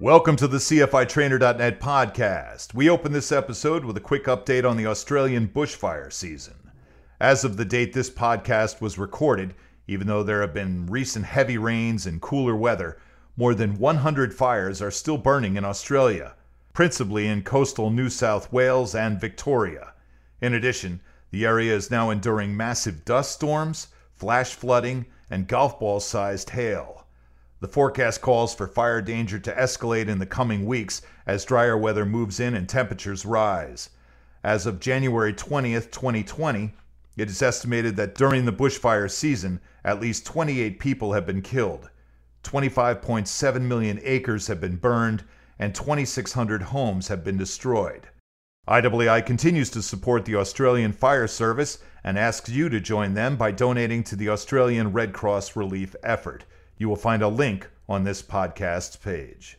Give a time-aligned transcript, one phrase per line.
[0.00, 2.72] Welcome to the CFITrainer.net podcast.
[2.72, 6.54] We open this episode with a quick update on the Australian bushfire season.
[7.20, 9.54] As of the date this podcast was recorded,
[9.86, 12.96] even though there have been recent heavy rains and cooler weather,
[13.36, 16.34] more than 100 fires are still burning in Australia,
[16.72, 19.92] principally in coastal New South Wales and Victoria.
[20.40, 26.00] In addition, the area is now enduring massive dust storms, flash flooding, and golf ball
[26.00, 26.99] sized hail.
[27.60, 32.06] The forecast calls for fire danger to escalate in the coming weeks as drier weather
[32.06, 33.90] moves in and temperatures rise.
[34.42, 36.72] As of January 20th, 2020,
[37.18, 41.90] it is estimated that during the bushfire season, at least 28 people have been killed.
[42.44, 45.24] 25.7 million acres have been burned,
[45.58, 48.08] and 2,600 homes have been destroyed.
[48.66, 53.50] IAAI continues to support the Australian Fire Service and asks you to join them by
[53.50, 56.44] donating to the Australian Red Cross relief effort.
[56.80, 59.58] You will find a link on this podcast's page.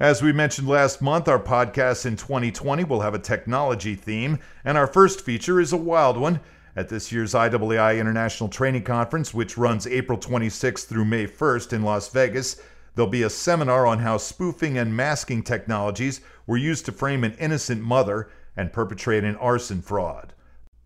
[0.00, 4.78] As we mentioned last month, our podcast in 2020 will have a technology theme, and
[4.78, 6.40] our first feature is a wild one.
[6.74, 11.82] At this year's IAAI International Training Conference, which runs April 26th through May 1st in
[11.82, 12.62] Las Vegas,
[12.94, 17.36] there'll be a seminar on how spoofing and masking technologies were used to frame an
[17.38, 20.32] innocent mother and perpetrate an arson fraud.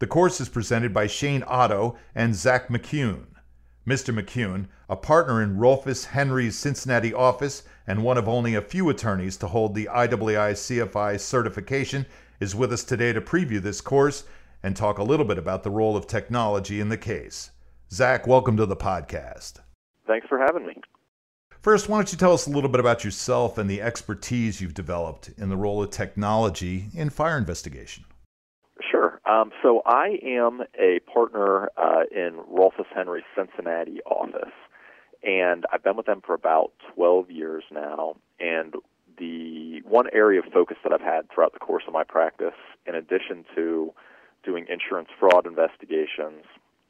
[0.01, 3.27] The course is presented by Shane Otto and Zach McCune.
[3.87, 4.19] Mr.
[4.19, 9.37] McCune, a partner in Rolfes Henry's Cincinnati office and one of only a few attorneys
[9.37, 12.07] to hold the IAAI CFI certification,
[12.41, 14.25] is with us today to preview this course
[14.63, 17.51] and talk a little bit about the role of technology in the case.
[17.93, 19.59] Zach, welcome to the podcast.
[20.07, 20.77] Thanks for having me.
[21.61, 24.73] First, why don't you tell us a little bit about yourself and the expertise you've
[24.73, 28.07] developed in the role of technology in fire investigation?
[29.27, 34.53] Um, so I am a partner uh, in Rolfes Henry's Cincinnati office,
[35.23, 38.17] and I've been with them for about 12 years now.
[38.39, 38.75] And
[39.19, 42.55] the one area of focus that I've had throughout the course of my practice,
[42.87, 43.93] in addition to
[44.45, 46.45] doing insurance fraud investigations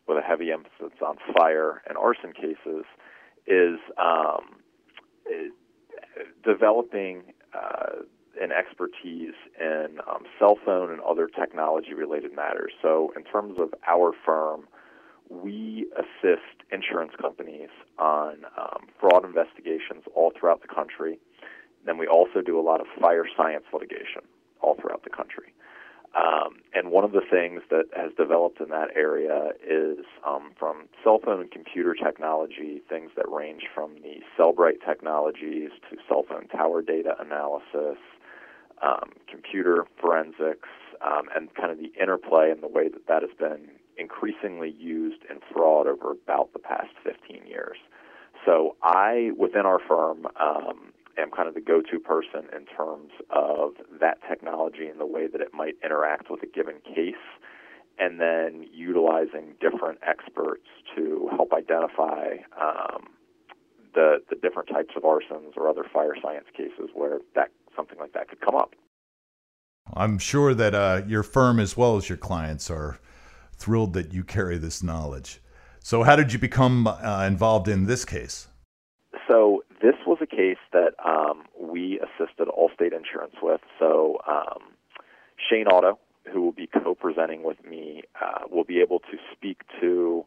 [0.06, 2.84] with a heavy emphasis on fire and arson cases,
[3.46, 4.56] is um,
[6.44, 7.22] developing
[7.54, 8.02] uh,
[8.40, 12.72] an expertise in um, cell phone and other technology related matters.
[12.82, 14.66] So, in terms of our firm,
[15.28, 21.18] we assist insurance companies on um, fraud investigations all throughout the country.
[21.86, 24.22] Then we also do a lot of fire science litigation
[24.60, 25.52] all throughout the country.
[26.14, 30.86] Um, and one of the things that has developed in that area is um, from
[31.02, 36.46] cell phone and computer technology, things that range from the Cellebrite technologies to cell phone
[36.48, 37.98] tower data analysis,
[38.84, 40.68] um, computer forensics,
[41.04, 45.22] um, and kind of the interplay and the way that that has been increasingly used
[45.30, 47.76] in fraud over about the past 15 years.
[48.44, 53.74] So I, within our firm, um, am kind of the go-to person in terms of
[54.00, 57.14] that technology and the way that it might interact with a given case,
[57.98, 60.66] and then utilizing different experts
[60.96, 63.04] to help identify um,
[63.94, 68.12] the the different types of arsons or other fire science cases where that something like
[68.12, 68.74] that could come up.
[69.92, 72.98] I'm sure that uh, your firm, as well as your clients, are
[73.56, 75.40] thrilled that you carry this knowledge.
[75.80, 78.48] So, how did you become uh, involved in this case?
[79.28, 83.60] So, this was a case that um, we assisted Allstate Insurance with.
[83.78, 84.62] So, um,
[85.36, 85.98] Shane Otto,
[86.32, 90.24] who will be co presenting with me, uh, will be able to speak to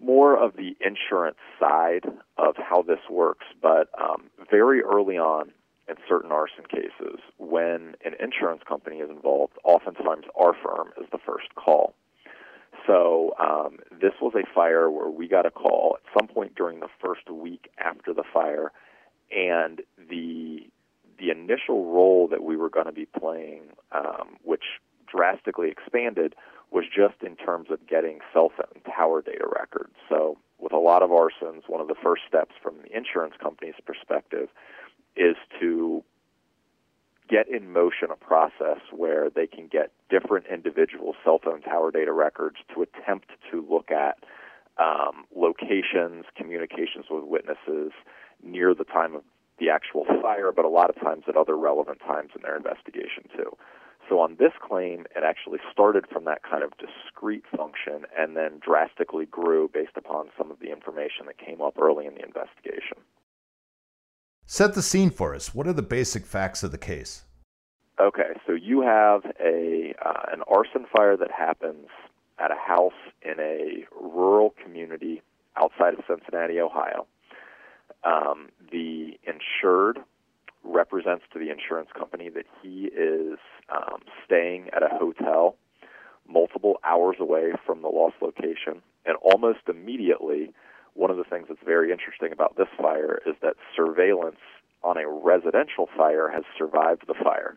[0.00, 2.04] more of the insurance side
[2.36, 3.46] of how this works.
[3.60, 5.52] But um, very early on,
[5.92, 11.18] in certain arson cases, when an insurance company is involved, oftentimes our firm is the
[11.18, 11.94] first call.
[12.86, 16.80] So um, this was a fire where we got a call at some point during
[16.80, 18.72] the first week after the fire,
[19.30, 20.66] and the
[21.18, 24.64] the initial role that we were going to be playing, um, which
[25.06, 26.34] drastically expanded,
[26.72, 29.94] was just in terms of getting cell phone tower data records.
[30.08, 33.74] So with a lot of arsons, one of the first steps from the insurance company's
[33.84, 34.48] perspective
[35.16, 36.02] is to
[37.28, 42.12] get in motion a process where they can get different individual cell phone tower data
[42.12, 44.18] records to attempt to look at
[44.78, 47.92] um, locations, communications with witnesses
[48.42, 49.22] near the time of
[49.58, 53.24] the actual fire, but a lot of times at other relevant times in their investigation
[53.36, 53.56] too.
[54.08, 58.60] So on this claim, it actually started from that kind of discrete function and then
[58.60, 62.98] drastically grew based upon some of the information that came up early in the investigation.
[64.46, 65.54] Set the scene for us.
[65.54, 67.24] What are the basic facts of the case?
[68.00, 71.86] Okay, so you have a uh, an arson fire that happens
[72.38, 72.92] at a house
[73.22, 75.22] in a rural community
[75.56, 77.06] outside of Cincinnati, Ohio.
[78.04, 79.98] Um, the insured
[80.64, 85.56] represents to the insurance company that he is um, staying at a hotel
[86.28, 90.52] multiple hours away from the lost location, and almost immediately,
[90.94, 94.40] one of the things that's very interesting about this fire is that surveillance
[94.82, 97.56] on a residential fire has survived the fire.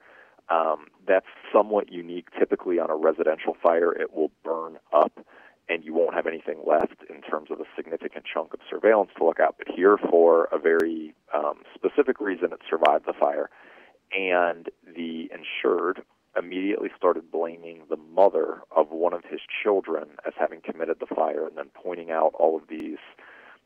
[0.50, 2.28] Um, that's somewhat unique.
[2.38, 5.20] Typically, on a residential fire, it will burn up
[5.68, 9.26] and you won't have anything left in terms of a significant chunk of surveillance to
[9.26, 9.56] look at.
[9.58, 13.50] But here, for a very um, specific reason, it survived the fire.
[14.16, 16.04] And the insured
[16.38, 21.48] immediately started blaming the mother of one of his children as having committed the fire
[21.48, 22.98] and then pointing out all of these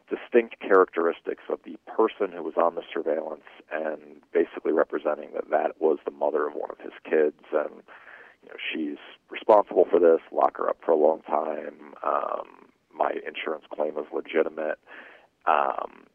[0.09, 5.79] distinct characteristics of the person who was on the surveillance and basically representing that that
[5.79, 7.43] was the mother of one of his kids.
[7.53, 7.83] And
[8.43, 8.97] you know she's
[9.29, 11.93] responsible for this lock her up for a long time.
[12.03, 14.79] Um my insurance claim is legitimate.
[15.45, 16.05] Um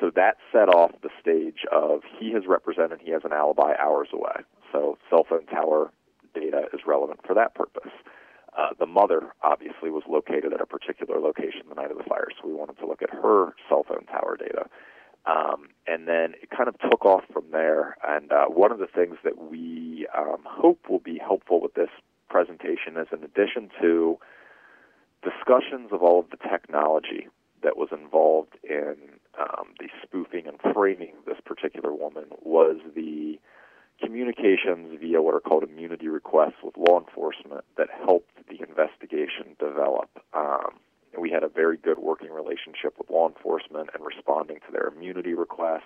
[0.00, 4.08] so that set off the stage of he has represented he has an alibi hours
[4.12, 5.90] away so cell phone tower
[6.34, 7.92] data is relevant for that purpose
[8.56, 12.28] uh, the mother obviously was located at a particular location the night of the fire,
[12.40, 14.66] so we wanted to look at her cell phone tower data.
[15.26, 17.96] Um, and then it kind of took off from there.
[18.06, 21.90] And uh, one of the things that we um, hope will be helpful with this
[22.28, 24.18] presentation is in addition to
[25.22, 27.28] discussions of all of the technology
[27.62, 28.96] that was involved in
[29.38, 33.38] um, the spoofing and framing of this particular woman was the
[34.02, 40.08] communications via what are called immunity requests with law enforcement that helped the investigation develop.
[40.32, 40.80] Um,
[41.18, 45.34] we had a very good working relationship with law enforcement and responding to their immunity
[45.34, 45.82] requests.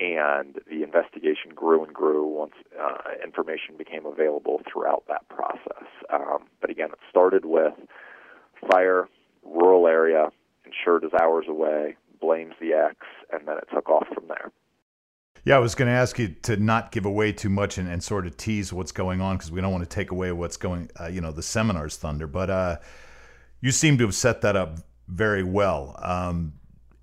[0.00, 5.86] And the investigation grew and grew once uh, information became available throughout that process.
[6.12, 7.74] Um, but again, it started with
[8.68, 9.08] fire,
[9.44, 10.30] rural area,
[10.66, 12.96] insured is hours away, blames the ex,
[13.32, 14.50] and then it took off from there.
[15.44, 18.02] Yeah, I was going to ask you to not give away too much and, and
[18.02, 20.90] sort of tease what's going on because we don't want to take away what's going,
[20.98, 22.26] uh, you know, the seminar's thunder.
[22.26, 22.76] But uh,
[23.60, 26.00] you seem to have set that up very well.
[26.02, 26.54] Um,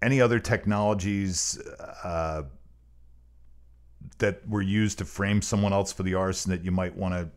[0.02, 1.62] any other technologies
[2.04, 2.44] uh,
[4.18, 7.30] that were used to frame someone else for the arson that you might want to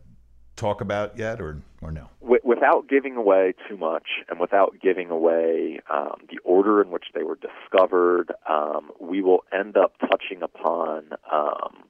[0.55, 2.09] talk about yet, or or no?
[2.45, 7.23] Without giving away too much, and without giving away um, the order in which they
[7.23, 11.85] were discovered, um, we will end up touching upon um,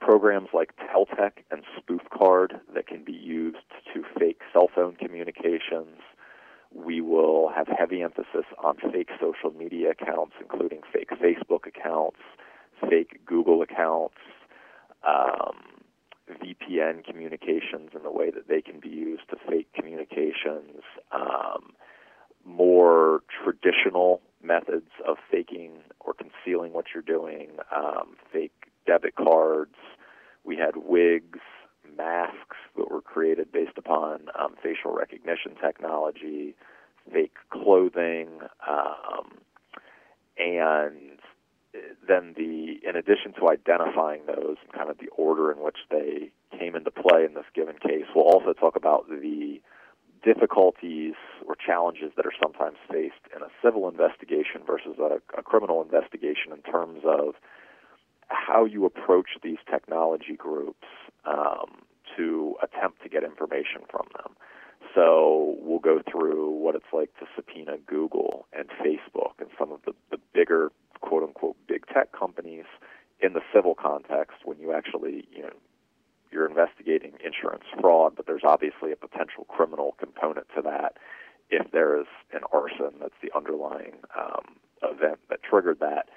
[0.00, 3.56] programs like Teltec and SpoofCard that can be used
[3.92, 5.98] to fake cell phone communications.
[6.72, 12.20] We will have heavy emphasis on fake social media accounts, including fake Facebook accounts,
[12.88, 14.14] fake Google accounts.
[15.04, 15.77] Um,
[16.34, 20.82] VPN communications and the way that they can be used to fake communications,
[21.12, 21.72] um,
[22.44, 29.74] more traditional methods of faking or concealing what you're doing, um, fake debit cards.
[30.44, 31.40] We had wigs,
[31.96, 36.54] masks that were created based upon um, facial recognition technology,
[37.12, 38.28] fake clothing,
[38.66, 39.38] um,
[40.38, 41.17] and
[42.06, 46.30] then the in addition to identifying those and kind of the order in which they
[46.58, 49.60] came into play in this given case, we'll also talk about the
[50.24, 51.14] difficulties
[51.46, 56.52] or challenges that are sometimes faced in a civil investigation versus a, a criminal investigation
[56.52, 57.34] in terms of
[58.28, 60.86] how you approach these technology groups
[61.24, 61.82] um,
[62.16, 64.34] to attempt to get information from them.
[64.94, 69.80] So we'll go through what it's like to subpoena Google and Facebook and some of
[69.84, 72.64] the, the bigger quote unquote big tech companies
[73.20, 75.52] in the civil context when you actually, you know,
[76.30, 80.96] you're investigating insurance fraud, but there's obviously a potential criminal component to that
[81.50, 86.08] if there is an arson that's the underlying um, event that triggered that.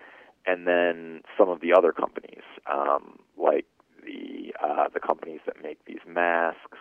[0.46, 3.66] And then some of the other companies, um, like
[4.04, 6.80] the uh, the companies that make these masks,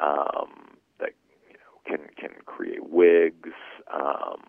[0.00, 1.10] um, that
[1.48, 3.50] you know can can create wigs,
[3.92, 4.42] um,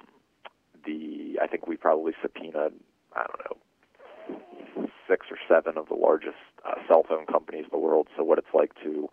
[0.85, 2.73] the I think we probably subpoenaed
[3.15, 3.57] I don't know
[5.09, 8.07] six or seven of the largest uh, cell phone companies in the world.
[8.15, 9.09] So what it's like to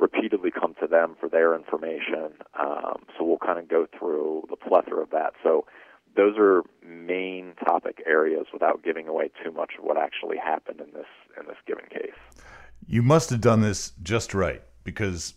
[0.00, 2.32] repeatedly come to them for their information.
[2.58, 5.34] Um, so we'll kind of go through the plethora of that.
[5.42, 5.66] So
[6.16, 10.92] those are main topic areas without giving away too much of what actually happened in
[10.92, 11.06] this
[11.38, 12.18] in this given case.
[12.86, 15.34] You must have done this just right because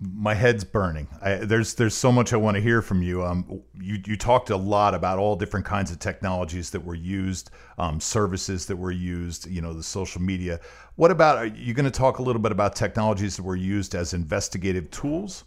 [0.00, 1.08] my head's burning.
[1.22, 3.24] I, there's there's so much I want to hear from you.
[3.24, 7.50] Um, you you talked a lot about all different kinds of technologies that were used,
[7.78, 9.46] um, services that were used.
[9.46, 10.60] You know, the social media.
[10.96, 11.38] What about?
[11.38, 14.90] Are you going to talk a little bit about technologies that were used as investigative
[14.90, 15.44] tools?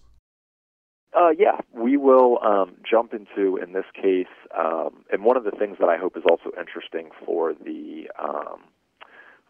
[1.14, 4.28] Uh, yeah, we will um, jump into in this case,
[4.58, 8.62] um, and one of the things that I hope is also interesting for the um,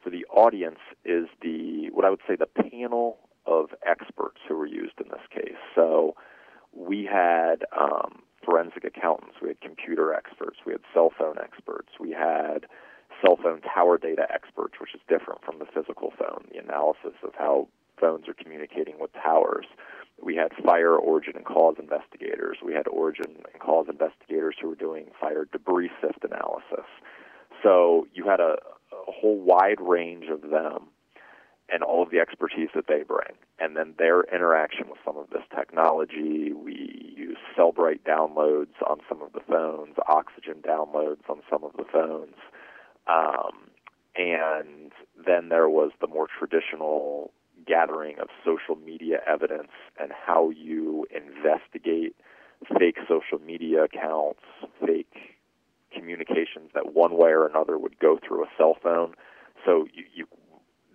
[0.03, 4.65] for the audience is the what I would say the panel of experts who were
[4.65, 5.57] used in this case.
[5.75, 6.15] So
[6.73, 12.11] we had um, forensic accountants, we had computer experts, we had cell phone experts, we
[12.11, 12.65] had
[13.23, 17.33] cell phone tower data experts, which is different from the physical phone, the analysis of
[17.37, 17.67] how
[17.99, 19.65] phones are communicating with towers.
[20.21, 22.57] We had fire origin and cause investigators.
[22.63, 26.87] We had origin and cause investigators who were doing fire debris sift analysis.
[27.63, 28.57] So you had a,
[28.91, 30.87] a whole wide range of them
[31.71, 35.29] and all of the expertise that they bring, and then their interaction with some of
[35.29, 36.51] this technology.
[36.53, 41.85] We use Cellebrite downloads on some of the phones, Oxygen downloads on some of the
[41.91, 42.35] phones,
[43.07, 43.69] um,
[44.15, 44.91] and
[45.25, 47.31] then there was the more traditional
[47.65, 52.15] gathering of social media evidence and how you investigate
[52.77, 54.41] fake social media accounts,
[54.85, 55.37] fake
[55.93, 59.13] communications that one way or another would go through a cell phone.
[59.65, 60.27] So you, you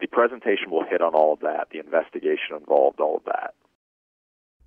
[0.01, 3.55] the presentation will hit on all of that, the investigation involved, all of that.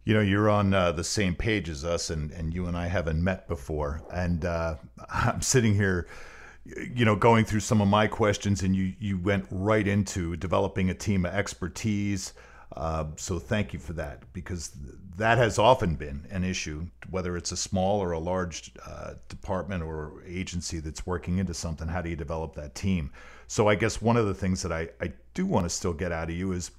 [0.05, 2.87] You know, you're on uh, the same page as us, and, and you and I
[2.87, 4.01] haven't met before.
[4.11, 4.75] And uh,
[5.09, 6.07] I'm sitting here,
[6.65, 10.89] you know, going through some of my questions, and you, you went right into developing
[10.89, 12.33] a team of expertise.
[12.75, 14.71] Uh, so thank you for that, because
[15.17, 19.83] that has often been an issue, whether it's a small or a large uh, department
[19.83, 21.87] or agency that's working into something.
[21.87, 23.11] How do you develop that team?
[23.47, 26.11] So I guess one of the things that I, I do want to still get
[26.11, 26.71] out of you is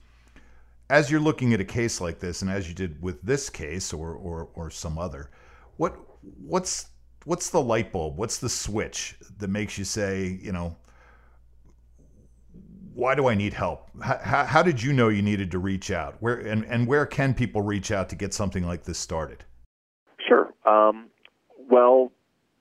[0.91, 3.93] as you're looking at a case like this, and as you did with this case
[3.93, 5.31] or or, or some other,
[5.77, 5.97] what
[6.45, 6.87] what's
[7.25, 8.17] what's the light bulb?
[8.17, 10.77] What's the switch that makes you say, you know,
[12.95, 13.91] why do I need help?
[14.03, 16.17] How, how, did you know you needed to reach out?
[16.21, 19.45] Where and, and where can people reach out to get something like this started?
[20.27, 20.53] Sure.
[20.67, 21.09] Um,
[21.71, 22.13] well,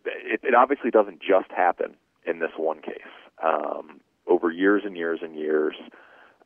[0.06, 1.96] it, it obviously doesn't just happen
[2.26, 3.02] in this one case
[3.44, 5.76] um, over years and years and years,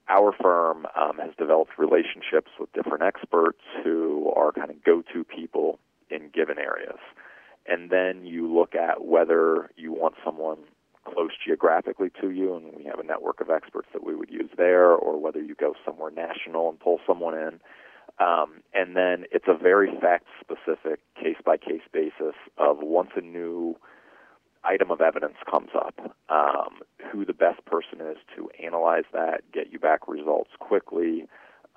[0.10, 5.24] our firm um, has developed relationships with different experts who are kind of go to
[5.24, 5.80] people
[6.10, 7.00] in given areas.
[7.66, 10.58] And then you look at whether you want someone
[11.06, 14.50] close geographically to you, and we have a network of experts that we would use
[14.58, 17.60] there, or whether you go somewhere national and pull someone in.
[18.20, 23.22] Um, and then it's a very fact specific, case by case basis of once a
[23.22, 23.76] new
[24.64, 26.80] item of evidence comes up, um,
[27.12, 31.28] who the best person is to analyze that, get you back results quickly,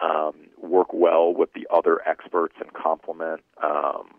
[0.00, 4.10] um, work well with the other experts and complement um,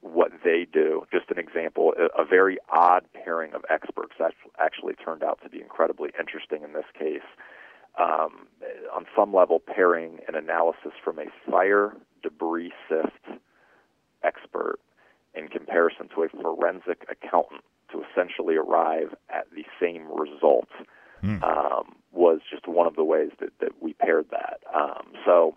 [0.00, 1.06] what they do.
[1.12, 5.60] Just an example, a, very odd pairing of experts that actually turned out to be
[5.60, 7.26] incredibly interesting in this case.
[7.98, 8.46] Um,
[8.94, 13.40] on some level, pairing an analysis from a fire debris sift
[14.24, 14.78] expert
[15.34, 20.68] in comparison to a forensic accountant to essentially arrive at the same result
[21.22, 21.42] mm.
[21.42, 24.60] um, was just one of the ways that, that we paired that.
[24.74, 25.54] Um, so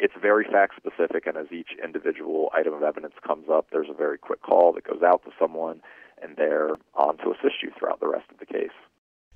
[0.00, 3.94] it's very fact specific, and as each individual item of evidence comes up, there's a
[3.94, 5.80] very quick call that goes out to someone,
[6.20, 8.70] and they're on to assist you throughout the rest of the case.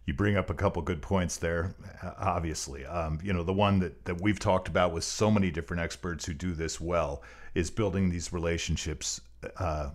[0.06, 1.74] You bring up a couple good points there,
[2.18, 2.86] obviously.
[2.86, 6.24] Um, you know, the one that, that we've talked about with so many different experts
[6.24, 7.22] who do this well
[7.54, 9.20] is building these relationships
[9.58, 9.90] uh,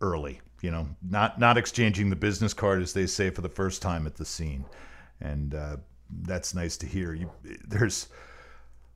[0.00, 3.82] early you know, not not exchanging the business card as they say for the first
[3.82, 4.64] time at the scene,
[5.20, 5.76] and uh,
[6.22, 7.14] that's nice to hear.
[7.14, 7.30] You,
[7.66, 8.08] there's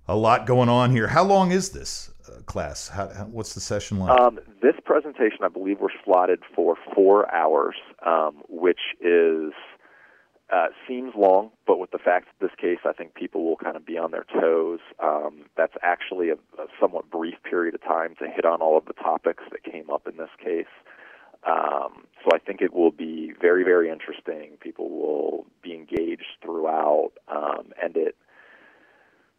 [0.09, 1.09] a lot going on here.
[1.09, 2.89] How long is this uh, class?
[2.89, 4.19] How, how, what's the session like?
[4.19, 9.53] Um, this presentation, I believe, we're slotted for four hours, um, which is
[10.53, 13.77] uh, seems long, but with the fact that this case, I think people will kind
[13.77, 14.81] of be on their toes.
[15.03, 18.85] Um, that's actually a, a somewhat brief period of time to hit on all of
[18.85, 20.67] the topics that came up in this case.
[21.47, 24.57] Um, so I think it will be very, very interesting.
[24.61, 28.17] People will be engaged throughout, um, and it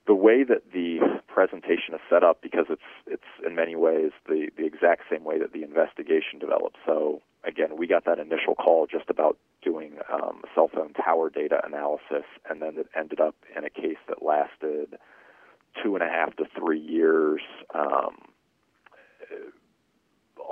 [0.08, 4.50] the way that the presentation is set up because it's it's in many ways the
[4.58, 6.78] the exact same way that the investigation developed.
[6.86, 11.60] So again, we got that initial call just about doing um, cell phone tower data
[11.66, 14.98] analysis, and then it ended up in a case that lasted
[15.84, 17.42] two and a half to three years.
[17.74, 18.18] Um,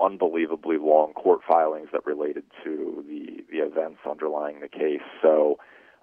[0.02, 5.02] unbelievably long court filings that related to the, the events underlying the case.
[5.22, 5.58] So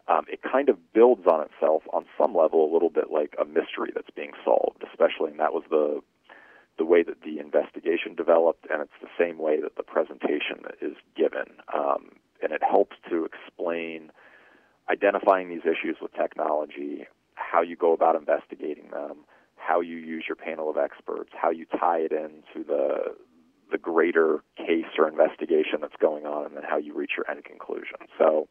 [0.09, 3.44] um, it kind of builds on itself on some level a little bit like a
[3.44, 6.00] mystery that's being solved, especially, and that was the
[6.78, 10.97] the way that the investigation developed, and it's the same way that the presentation is
[11.14, 11.44] given.
[11.75, 14.11] Um, and it helps to explain
[14.90, 19.18] identifying these issues with technology, how you go about investigating them,
[19.56, 23.14] how you use your panel of experts, how you tie it into the
[23.71, 27.45] the greater case or investigation that's going on, and then how you reach your end
[27.45, 27.99] conclusion.
[28.19, 28.49] So,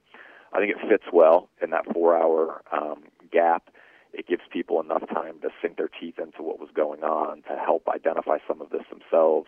[0.51, 3.69] I think it fits well in that four-hour um, gap.
[4.13, 7.55] It gives people enough time to sink their teeth into what was going on, to
[7.55, 9.47] help identify some of this themselves.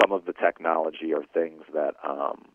[0.00, 2.46] Some of the technology are things that um,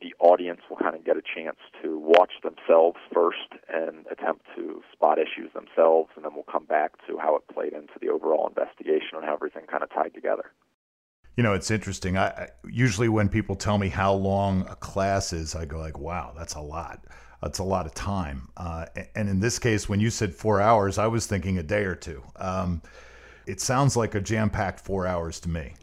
[0.00, 4.82] the audience will kind of get a chance to watch themselves first and attempt to
[4.92, 8.46] spot issues themselves, and then we'll come back to how it played into the overall
[8.46, 10.52] investigation and how everything kind of tied together.
[11.36, 12.18] You know, it's interesting.
[12.18, 16.34] I usually when people tell me how long a class is, I go like, "Wow,
[16.36, 17.04] that's a lot.
[17.42, 20.98] That's a lot of time." Uh, and in this case, when you said four hours,
[20.98, 22.22] I was thinking a day or two.
[22.36, 22.82] Um,
[23.46, 25.74] it sounds like a jam-packed four hours to me.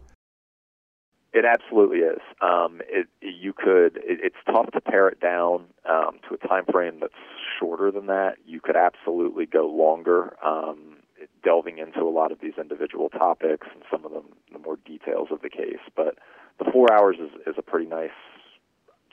[1.33, 2.21] It absolutely is.
[2.41, 3.97] Um, it, you could.
[3.97, 7.13] It, it's tough to pare it down um, to a time frame that's
[7.59, 8.35] shorter than that.
[8.45, 10.97] You could absolutely go longer, um,
[11.43, 15.29] delving into a lot of these individual topics and some of them, the more details
[15.31, 15.79] of the case.
[15.95, 16.17] But
[16.57, 18.09] the four hours is, is a pretty nice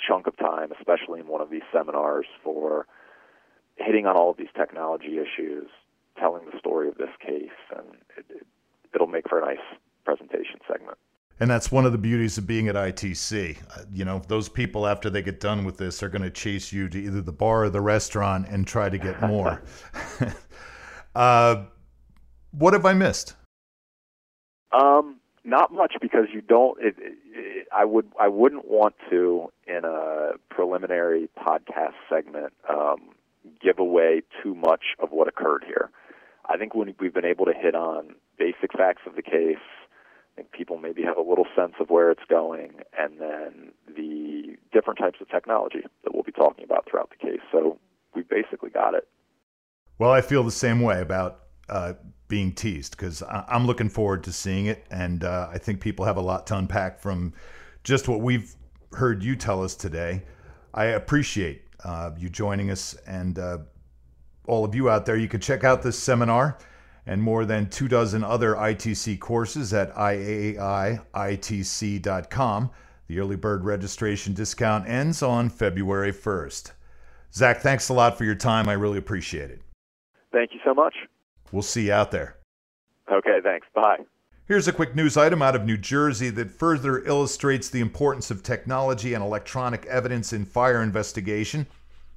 [0.07, 2.87] chunk of time, especially in one of these seminars for
[3.77, 5.69] hitting on all of these technology issues,
[6.19, 7.87] telling the story of this case, and
[8.17, 8.47] it, it,
[8.95, 9.65] it'll make for a nice
[10.05, 10.99] presentation segment.
[11.39, 13.59] And that's one of the beauties of being at ITC.
[13.59, 16.73] Uh, you know, those people after they get done with this are going to chase
[16.73, 19.63] you to either the bar or the restaurant and try to get more.
[21.15, 21.65] uh,
[22.53, 23.35] what have I missed?
[24.73, 26.79] Um, not much because you don't.
[26.83, 28.11] It, it, I would.
[28.21, 33.11] I wouldn't want to in a preliminary podcast segment um,
[33.63, 35.91] give away too much of what occurred here.
[36.49, 39.59] I think when we've been able to hit on basic facts of the case
[40.37, 44.57] I think people maybe have a little sense of where it's going, and then the
[44.71, 47.41] different types of technology that we'll be talking about throughout the case.
[47.51, 47.79] So
[48.15, 49.09] we basically got it.
[49.99, 51.95] Well, I feel the same way about uh,
[52.29, 56.17] being teased because I'm looking forward to seeing it, and uh, I think people have
[56.17, 57.33] a lot to unpack from
[57.85, 58.55] just what we've
[58.93, 60.23] heard you tell us today.
[60.75, 63.59] I appreciate uh, you joining us, and uh,
[64.47, 65.17] all of you out there.
[65.17, 66.59] You can check out this seminar
[67.07, 71.11] and more than two dozen other ITC courses at IAIITC.com.
[73.09, 76.73] The early bird registration discount ends on February 1st.
[77.33, 78.69] Zach, thanks a lot for your time.
[78.69, 79.63] I really appreciate it.
[80.33, 80.95] Thank you so much.
[81.53, 82.37] We'll see you out there.
[83.11, 83.67] Okay, thanks.
[83.75, 84.05] Bye.
[84.47, 88.43] Here's a quick news item out of New Jersey that further illustrates the importance of
[88.43, 91.67] technology and electronic evidence in fire investigation.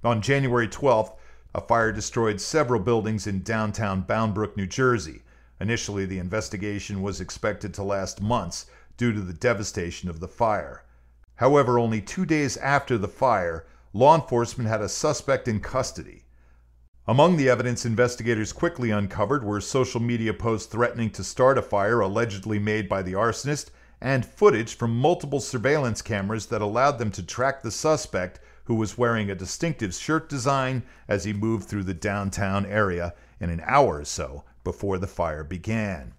[0.04, 1.16] On January 12th,
[1.56, 5.24] a fire destroyed several buildings in downtown Bound Brook, New Jersey.
[5.60, 10.84] Initially, the investigation was expected to last months due to the devastation of the fire.
[11.36, 16.26] However, only two days after the fire, law enforcement had a suspect in custody.
[17.10, 22.02] Among the evidence investigators quickly uncovered were social media posts threatening to start a fire
[22.02, 27.24] allegedly made by the arsonist and footage from multiple surveillance cameras that allowed them to
[27.24, 31.96] track the suspect who was wearing a distinctive shirt design as he moved through the
[31.96, 36.14] downtown area in an hour or so before the fire began.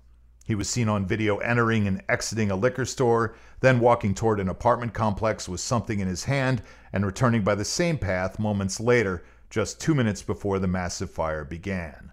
[0.44, 4.48] He was seen on video entering and exiting a liquor store, then walking toward an
[4.48, 9.22] apartment complex with something in his hand, and returning by the same path moments later,
[9.50, 12.12] just two minutes before the massive fire began.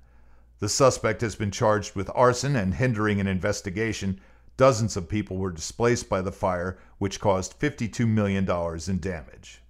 [0.59, 4.19] The suspect has been charged with arson and hindering an investigation.
[4.57, 8.49] Dozens of people were displaced by the fire, which caused $52 million
[8.87, 9.61] in damage.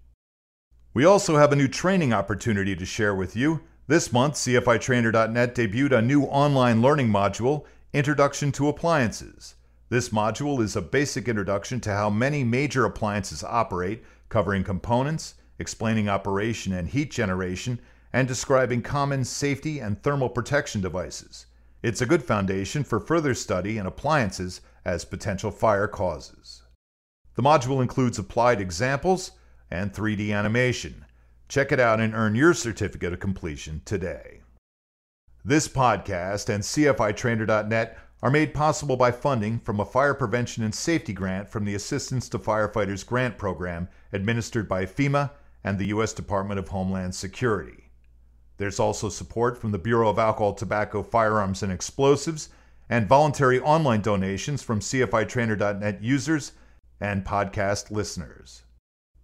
[0.94, 3.62] We also have a new training opportunity to share with you.
[3.88, 9.56] This month, CFITrainer.net debuted a new online learning module, Introduction to Appliances.
[9.90, 16.10] This module is a basic introduction to how many major appliances operate, covering components, explaining
[16.10, 17.80] operation and heat generation,
[18.14, 21.46] and describing common safety and thermal protection devices.
[21.84, 26.64] It's a good foundation for further study in appliances as potential fire causes.
[27.36, 29.32] The module includes applied examples,
[29.70, 31.06] and 3D animation.
[31.48, 34.42] Check it out and earn your certificate of completion today.
[35.44, 41.14] This podcast and CFITrainer.net are made possible by funding from a fire prevention and safety
[41.14, 45.32] grant from the Assistance to Firefighters Grant Program administered by FEMA
[45.68, 46.14] and the U.S.
[46.14, 47.90] Department of Homeland Security.
[48.56, 52.48] There's also support from the Bureau of Alcohol, Tobacco, Firearms, and Explosives,
[52.90, 56.54] and voluntary online donations from CFITrainer.net users
[57.02, 58.64] and podcast listeners.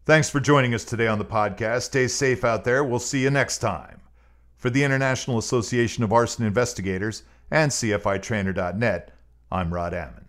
[0.06, 1.84] Thanks for joining us today on the podcast.
[1.84, 2.84] Stay safe out there.
[2.84, 4.02] We'll see you next time.
[4.58, 9.14] For the International Association of Arson Investigators and CFITrainer.net,
[9.50, 10.23] I'm Rod Ammon.